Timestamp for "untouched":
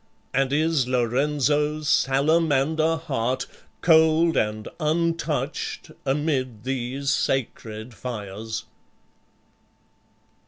4.79-5.91